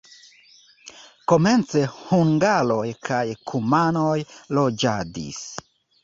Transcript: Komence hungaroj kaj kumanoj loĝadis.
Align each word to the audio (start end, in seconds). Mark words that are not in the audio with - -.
Komence 1.31 1.81
hungaroj 1.97 2.85
kaj 3.09 3.21
kumanoj 3.51 4.15
loĝadis. 4.59 5.43